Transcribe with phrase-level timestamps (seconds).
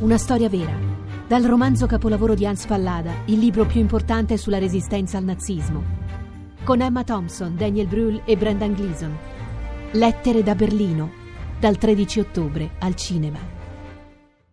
[0.00, 0.72] Una storia vera.
[1.28, 5.82] Dal romanzo capolavoro di Hans Pallada, il libro più importante sulla resistenza al nazismo.
[6.64, 9.14] Con Emma Thompson, Daniel Brühl e Brendan Gleeson.
[9.90, 11.10] Lettere da Berlino,
[11.58, 13.59] dal 13 ottobre al cinema.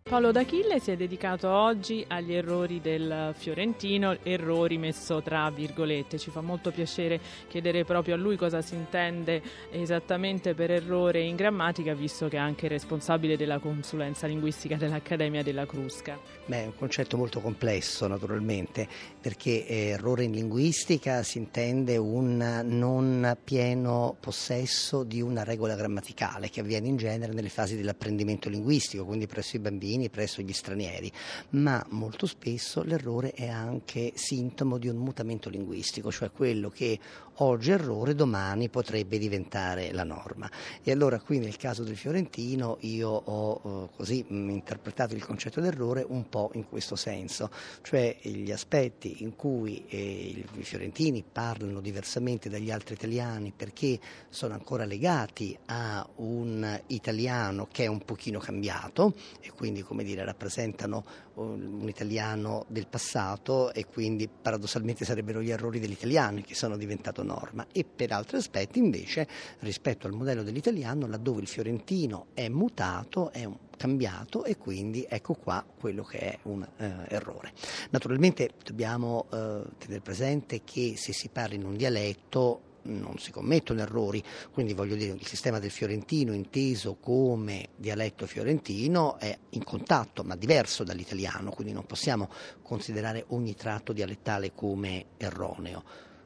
[0.08, 6.16] Paolo D'Achille si è dedicato oggi agli errori del Fiorentino, errori messo tra virgolette.
[6.16, 11.36] Ci fa molto piacere chiedere proprio a lui cosa si intende esattamente per errore in
[11.36, 16.18] grammatica, visto che è anche responsabile della consulenza linguistica dell'Accademia della Crusca.
[16.46, 18.88] Beh, è un concetto molto complesso naturalmente,
[19.20, 26.48] perché eh, errore in linguistica si intende un non pieno possesso di una regola grammaticale
[26.48, 30.52] che avviene in genere nelle fasi dell'apprendimento linguistico, quindi presso i bambini bambini presso gli
[30.52, 31.10] stranieri,
[31.50, 36.98] ma molto spesso l'errore è anche sintomo di un mutamento linguistico, cioè quello che
[37.40, 40.50] oggi errore, domani potrebbe diventare la norma.
[40.82, 45.60] E allora qui nel caso del fiorentino io ho eh, così mh, interpretato il concetto
[45.60, 47.50] d'errore un po' in questo senso,
[47.82, 54.54] cioè gli aspetti in cui eh, i fiorentini parlano diversamente dagli altri italiani perché sono
[54.54, 61.02] ancora legati a un italiano che è un pochino cambiato e quindi come dire, rappresentano
[61.36, 67.66] un italiano del passato e quindi paradossalmente sarebbero gli errori dell'italiano che sono diventato norma
[67.72, 69.26] e per altri aspetti invece
[69.60, 73.48] rispetto al modello dell'italiano laddove il fiorentino è mutato, è
[73.78, 77.52] cambiato e quindi ecco qua quello che è un eh, errore.
[77.88, 83.80] Naturalmente dobbiamo eh, tenere presente che se si parla in un dialetto non si commettono
[83.80, 84.22] errori,
[84.52, 90.36] quindi voglio dire il sistema del fiorentino inteso come dialetto fiorentino è in contatto ma
[90.36, 92.28] diverso dall'italiano, quindi non possiamo
[92.62, 95.82] considerare ogni tratto dialettale come erroneo.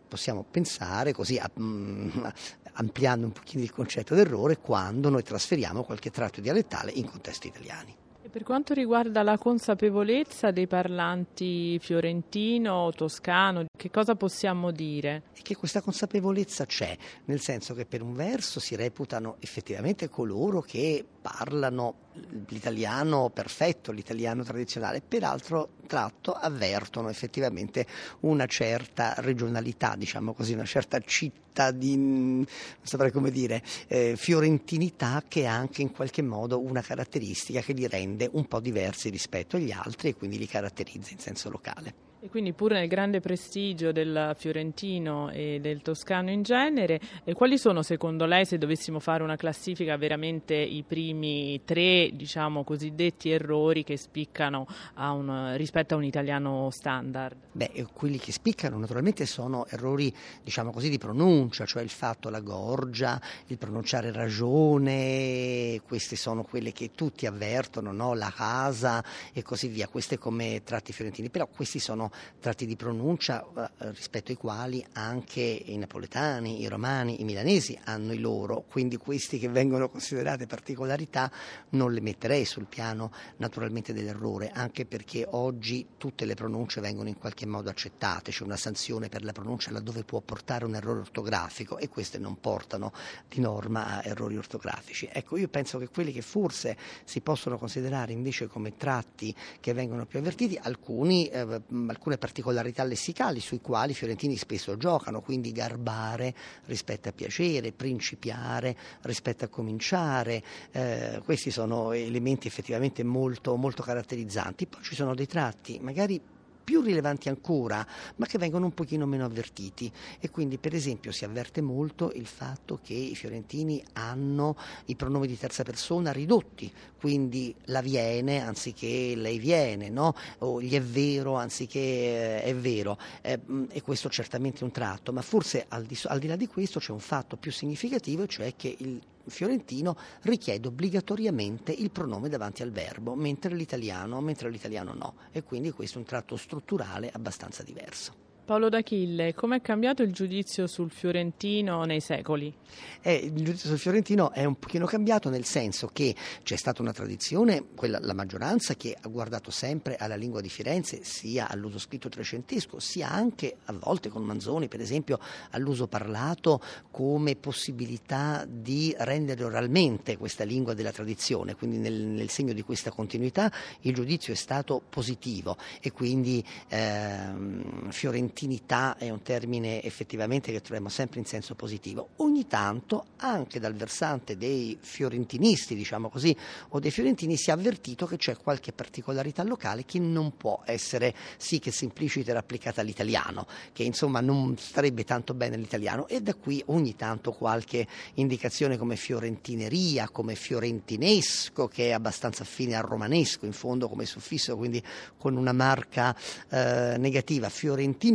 [0.09, 2.11] Possiamo pensare così, mm,
[2.75, 7.97] ampliando un pochino il concetto d'errore, quando noi trasferiamo qualche tratto dialettale in contesti italiani.
[8.33, 15.25] Per quanto riguarda la consapevolezza dei parlanti fiorentino, toscano, che cosa possiamo dire?
[15.35, 20.61] È che questa consapevolezza c'è, nel senso che per un verso si reputano effettivamente coloro
[20.61, 22.11] che parlano
[22.47, 27.85] l'italiano perfetto, l'italiano tradizionale, per altro tratto avvertono effettivamente
[28.21, 32.47] una certa regionalità, diciamo così, una certa cittadin, non
[32.83, 37.89] saprei come dire, eh, fiorentinità che ha anche in qualche modo una caratteristica che li
[37.89, 42.12] rende un po' diversi rispetto agli altri e quindi li caratterizza in senso locale.
[42.25, 47.01] E quindi pur nel grande prestigio del fiorentino e del toscano in genere,
[47.35, 53.31] quali sono secondo lei, se dovessimo fare una classifica, veramente i primi tre, diciamo, cosiddetti
[53.31, 57.37] errori che spiccano a un, rispetto a un italiano standard?
[57.51, 62.39] Beh, quelli che spiccano naturalmente sono errori, diciamo così, di pronuncia, cioè il fatto, la
[62.39, 68.15] gorgia, il pronunciare ragione, queste sono quelle che tutti avvertono, no?
[68.15, 73.45] la casa e così via, queste come tratti fiorentini, però questi sono tratti di pronuncia
[73.45, 78.97] eh, rispetto ai quali anche i napoletani, i romani, i milanesi hanno i loro, quindi
[78.97, 81.31] questi che vengono considerate particolarità
[81.71, 87.19] non le metterei sul piano naturalmente dell'errore, anche perché oggi tutte le pronunce vengono in
[87.19, 91.79] qualche modo accettate, c'è una sanzione per la pronuncia laddove può portare un errore ortografico
[91.79, 92.93] e queste non portano
[93.29, 95.09] di norma a errori ortografici.
[95.11, 100.07] Ecco, io penso che quelli che forse si possono considerare invece come tratti che vengono
[100.07, 101.63] più avvertiti, alcuni, eh,
[102.03, 106.35] alcune particolarità lessicali sui quali i fiorentini spesso giocano, quindi garbare
[106.67, 110.43] rispetto a piacere, principiare rispetto a cominciare,
[110.73, 114.67] eh, questi sono elementi effettivamente molto, molto caratterizzanti.
[114.67, 116.21] Poi ci sono dei tratti magari
[116.63, 117.87] più rilevanti ancora,
[118.17, 119.91] ma che vengono un pochino meno avvertiti
[120.21, 124.57] e quindi per esempio si avverte molto il fatto che i fiorentini hanno
[124.87, 130.15] i pronomi di terza persona ridotti, quindi la viene anziché lei viene, no?
[130.39, 133.41] o gli è vero anziché eh, è vero eh,
[133.71, 136.79] e questo certamente è un tratto, ma forse al di, al di là di questo
[136.79, 142.71] c'è un fatto più significativo, cioè che il fiorentino richiede obbligatoriamente il pronome davanti al
[142.71, 145.15] verbo, mentre l'italiano, mentre l'italiano no.
[145.31, 148.32] E quindi questo è un tratto strutturale abbastanza diverso.
[148.45, 152.53] Paolo D'Achille, come è cambiato il giudizio sul fiorentino nei secoli?
[153.01, 156.13] Eh, il giudizio sul fiorentino è un pochino cambiato nel senso che
[156.43, 161.05] c'è stata una tradizione, quella, la maggioranza, che ha guardato sempre alla lingua di Firenze,
[161.05, 166.61] sia all'uso scritto trecentesco, sia anche a volte con Manzoni, per esempio, all'uso parlato
[166.91, 171.55] come possibilità di rendere oralmente questa lingua della tradizione.
[171.55, 173.53] Quindi nel, nel segno di questa continuità
[173.83, 180.61] il giudizio è stato positivo e quindi ehm, fiorentino fiorentinità è un termine effettivamente che
[180.61, 182.11] troviamo sempre in senso positivo.
[182.17, 186.37] Ogni tanto anche dal versante dei fiorentinisti, diciamo così,
[186.71, 191.15] o dei fiorentini si è avvertito che c'è qualche particolarità locale che non può essere
[191.37, 196.35] sì che semplicita era applicata all'italiano, che insomma non starebbe tanto bene all'italiano e da
[196.35, 203.47] qui ogni tanto qualche indicazione come fiorentineria, come fiorentinesco, che è abbastanza affine al romanesco
[203.47, 204.83] in fondo come suffisso, quindi
[205.17, 206.17] con una marca
[206.49, 207.49] eh, negativa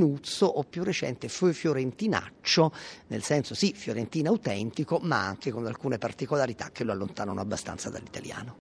[0.08, 2.72] fiorentinuzzo o più recente fiorentinaccio,
[3.08, 8.56] nel senso sì, fiorentino autentico, ma anche con alcune particolarità che lo allontanano abbastanza dall'italiano.